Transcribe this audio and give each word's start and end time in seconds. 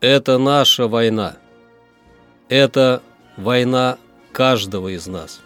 Это 0.00 0.38
наша 0.38 0.88
война. 0.88 1.36
Это 2.48 3.02
война 3.36 3.98
каждого 4.32 4.88
из 4.88 5.06
нас. 5.06 5.42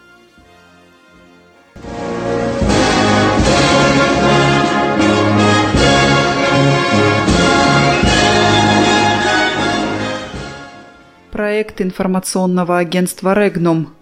Проект 11.31 11.81
информационного 11.81 12.77
агентства 12.77 13.33
«Регнум». 13.33 13.93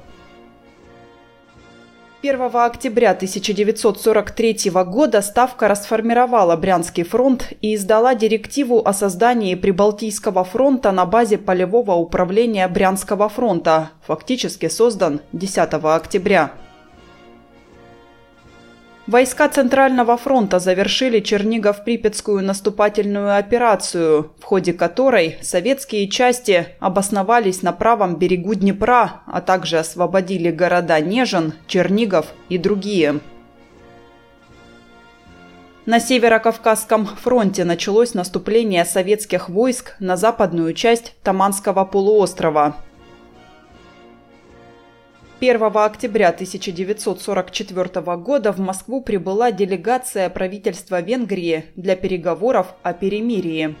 1 2.20 2.50
октября 2.52 3.12
1943 3.12 4.72
года 4.86 5.22
Ставка 5.22 5.68
расформировала 5.68 6.56
Брянский 6.56 7.04
фронт 7.04 7.52
и 7.60 7.76
издала 7.76 8.16
директиву 8.16 8.82
о 8.84 8.92
создании 8.92 9.54
Прибалтийского 9.54 10.42
фронта 10.42 10.90
на 10.90 11.06
базе 11.06 11.38
полевого 11.38 11.92
управления 11.92 12.66
Брянского 12.66 13.28
фронта, 13.28 13.92
фактически 14.04 14.68
создан 14.68 15.20
10 15.32 15.74
октября. 15.74 16.50
Войска 19.08 19.48
Центрального 19.48 20.18
фронта 20.18 20.58
завершили 20.58 21.20
Чернигов-Припятскую 21.20 22.42
наступательную 22.42 23.38
операцию, 23.38 24.32
в 24.38 24.44
ходе 24.44 24.74
которой 24.74 25.38
советские 25.40 26.10
части 26.10 26.66
обосновались 26.78 27.62
на 27.62 27.72
правом 27.72 28.16
берегу 28.16 28.52
Днепра, 28.52 29.22
а 29.26 29.40
также 29.40 29.78
освободили 29.78 30.50
города 30.50 31.00
Нежин, 31.00 31.54
Чернигов 31.66 32.26
и 32.50 32.58
другие. 32.58 33.20
На 35.86 36.00
Северо-Кавказском 36.00 37.06
фронте 37.06 37.64
началось 37.64 38.12
наступление 38.12 38.84
советских 38.84 39.48
войск 39.48 39.96
на 40.00 40.18
западную 40.18 40.74
часть 40.74 41.14
Таманского 41.22 41.86
полуострова– 41.86 42.76
1 45.40 45.62
октября 45.62 46.30
1944 46.30 48.16
года 48.16 48.52
в 48.52 48.58
Москву 48.58 49.00
прибыла 49.00 49.52
делегация 49.52 50.28
правительства 50.30 51.00
Венгрии 51.00 51.66
для 51.76 51.94
переговоров 51.94 52.74
о 52.82 52.92
перемирии. 52.92 53.76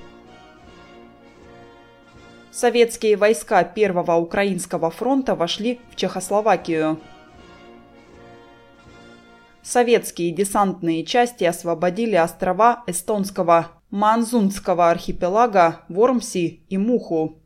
Советские 2.52 3.16
войска 3.16 3.64
Первого 3.64 4.14
Украинского 4.18 4.92
фронта 4.92 5.34
вошли 5.34 5.80
в 5.90 5.96
Чехословакию. 5.96 7.00
Советские 9.60 10.30
десантные 10.30 11.04
части 11.04 11.42
освободили 11.42 12.14
острова 12.14 12.84
эстонского 12.86 13.72
Манзунского 13.90 14.92
архипелага 14.92 15.80
Вормси 15.88 16.62
и 16.68 16.78
Муху. 16.78 17.42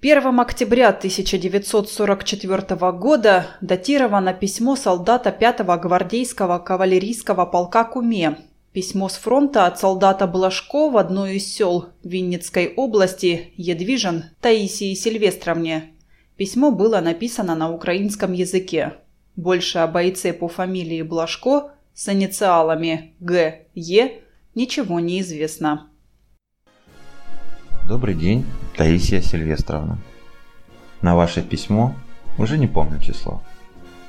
1 0.00 0.38
октября 0.38 0.90
1944 0.90 2.92
года 2.92 3.46
датировано 3.60 4.32
письмо 4.32 4.76
солдата 4.76 5.30
5-го 5.30 5.76
гвардейского 5.76 6.60
кавалерийского 6.60 7.46
полка 7.46 7.82
Куме. 7.82 8.38
Письмо 8.72 9.08
с 9.08 9.16
фронта 9.16 9.66
от 9.66 9.80
солдата 9.80 10.28
Блажко 10.28 10.88
в 10.88 10.96
одной 10.96 11.38
из 11.38 11.52
сел 11.52 11.86
Винницкой 12.04 12.74
области 12.76 13.52
Едвижен 13.56 14.26
Таисии 14.40 14.94
Сильвестровне. 14.94 15.94
Письмо 16.36 16.70
было 16.70 17.00
написано 17.00 17.56
на 17.56 17.68
украинском 17.68 18.32
языке. 18.32 18.92
Больше 19.34 19.78
о 19.78 19.88
бойце 19.88 20.32
по 20.32 20.46
фамилии 20.46 21.02
Блажко 21.02 21.72
с 21.92 22.08
инициалами 22.08 23.14
Г. 23.18 23.66
Е. 23.74 24.20
ничего 24.54 25.00
не 25.00 25.22
известно. 25.22 25.90
Добрый 27.88 28.14
день, 28.14 28.44
Таисия 28.78 29.20
Сильвестровна. 29.20 29.98
На 31.02 31.16
ваше 31.16 31.42
письмо, 31.42 31.96
уже 32.38 32.58
не 32.58 32.68
помню 32.68 33.00
число, 33.00 33.42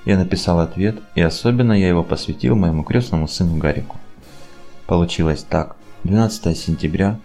я 0.06 0.16
написал 0.16 0.60
ответ, 0.60 1.02
и 1.16 1.22
особенно 1.22 1.74
я 1.74 1.88
его 1.88 2.04
посвятил 2.04 2.56
моему 2.56 2.84
крестному 2.84 3.28
сыну 3.28 3.58
Гарику. 3.58 3.98
Получилось 4.86 5.44
так. 5.44 5.76
12 6.04 6.56
сентября, 6.56 7.20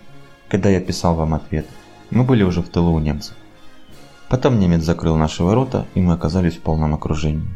когда 0.49 0.71
я 0.71 0.81
писал 0.81 1.17
вам 1.17 1.35
ответ, 1.35 1.67
мы 2.11 2.25
были 2.25 2.43
уже 2.43 2.63
в 2.63 2.71
тылу 2.71 2.95
у 2.95 2.99
немцев. 2.99 3.37
Потом 4.31 4.59
немец 4.59 4.83
закрыл 4.83 5.17
наши 5.17 5.45
ворота, 5.45 5.87
и 5.95 6.01
мы 6.01 6.15
оказались 6.15 6.57
в 6.57 6.63
полном 6.63 6.95
окружении. 6.95 7.55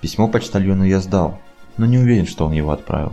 Письмо 0.00 0.26
почтальону 0.26 0.84
я 0.84 1.00
сдал, 1.00 1.38
но 1.76 1.84
не 1.84 1.98
уверен, 1.98 2.26
что 2.26 2.46
он 2.46 2.52
его 2.52 2.70
отправил. 2.72 3.12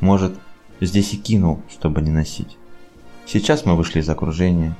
Может, 0.00 0.34
здесь 0.80 1.14
и 1.14 1.18
кинул, 1.18 1.62
чтобы 1.70 2.02
не 2.02 2.10
носить. 2.10 2.58
Сейчас 3.26 3.64
мы 3.64 3.76
вышли 3.76 4.00
из 4.00 4.08
окружения. 4.08 4.74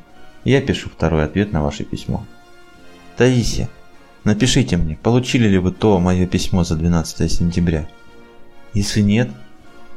Я 0.45 0.61
пишу 0.61 0.91
второй 0.91 1.25
ответ 1.25 1.53
на 1.53 1.63
ваше 1.63 1.85
письмо. 1.85 2.25
Таисия, 3.17 3.71
напишите 4.25 4.77
мне, 4.77 4.97
получили 4.97 5.49
ли 5.49 5.59
вы 5.59 5.73
то 5.73 5.99
мое 5.99 6.27
письмо 6.27 6.65
за 6.65 6.77
12 6.77 7.33
сентября. 7.33 7.89
Если 8.75 9.01
нет, 9.01 9.31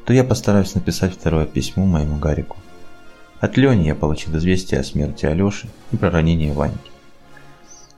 то 0.06 0.14
я 0.14 0.24
постараюсь 0.24 0.74
написать 0.74 1.14
второе 1.14 1.46
письмо 1.46 1.86
моему 1.86 2.18
Гарику. 2.18 2.58
От 3.40 3.58
Лени 3.58 3.88
я 3.88 3.96
получил 3.96 4.38
известие 4.38 4.80
о 4.80 4.84
смерти 4.84 5.26
Алёши 5.26 5.68
и 5.92 5.98
про 5.98 6.10
ранение 6.10 6.54
Ваньки. 6.54 6.92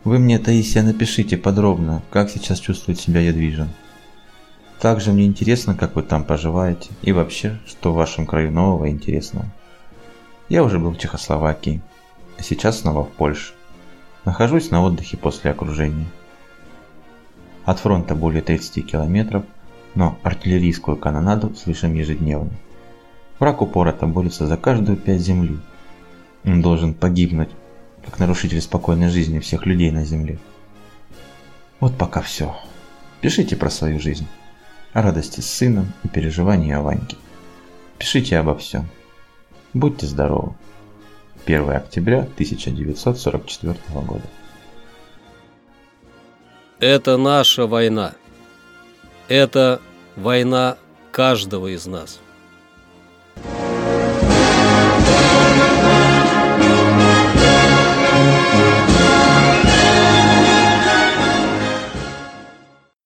Вы 0.03 0.17
мне, 0.17 0.39
Таисия, 0.39 0.81
напишите 0.81 1.37
подробно, 1.37 2.01
как 2.09 2.29
сейчас 2.29 2.59
чувствует 2.59 2.99
себя 2.99 3.21
Ядвижин. 3.21 3.69
Также 4.79 5.11
мне 5.11 5.25
интересно, 5.25 5.75
как 5.75 5.95
вы 5.95 6.03
там 6.03 6.23
поживаете 6.23 6.89
и 7.01 7.11
вообще, 7.11 7.59
что 7.67 7.91
в 7.91 7.95
вашем 7.95 8.25
краю 8.25 8.51
нового 8.51 8.85
и 8.85 8.91
интересного. 8.91 9.45
Я 10.47 10.63
уже 10.63 10.79
был 10.79 10.91
в 10.91 10.97
Чехословакии, 10.97 11.81
а 12.39 12.43
сейчас 12.43 12.79
снова 12.79 13.03
в 13.03 13.09
Польше. 13.09 13.53
Нахожусь 14.23 14.71
на 14.71 14.81
отдыхе 14.81 15.17
после 15.17 15.51
окружения. 15.51 16.07
От 17.65 17.79
фронта 17.79 18.15
более 18.15 18.41
30 18.41 18.85
километров, 18.89 19.43
но 19.93 20.17
артиллерийскую 20.23 20.95
канонаду 20.95 21.53
слышим 21.55 21.93
ежедневно. 21.93 22.51
Враг 23.39 23.61
упорото 23.61 24.07
борется 24.07 24.47
за 24.47 24.55
каждую 24.55 24.97
пять 24.97 25.19
земли. 25.19 25.59
Он 26.45 26.61
должен 26.61 26.93
погибнуть, 26.93 27.49
как 28.05 28.19
нарушитель 28.19 28.61
спокойной 28.61 29.09
жизни 29.09 29.39
всех 29.39 29.65
людей 29.65 29.91
на 29.91 30.05
земле. 30.05 30.39
Вот 31.81 31.97
пока 31.97 32.21
все. 32.21 32.55
Пишите 33.19 33.57
про 33.57 33.69
свою 33.69 33.99
жизнь, 33.99 34.27
о 34.93 35.01
радости 35.01 35.41
с 35.41 35.51
сыном 35.51 35.91
и 36.03 36.07
переживании 36.07 36.71
о 36.71 36.81
Ваньке. 36.81 37.17
Пишите 37.97 38.37
обо 38.37 38.55
всем. 38.55 38.87
Будьте 39.73 40.05
здоровы. 40.07 40.53
1 41.45 41.69
октября 41.69 42.19
1944 42.19 43.77
года. 43.93 44.23
Это 46.79 47.17
наша 47.17 47.67
война. 47.67 48.13
Это 49.27 49.81
война 50.15 50.77
каждого 51.11 51.67
из 51.67 51.85
нас. 51.85 52.19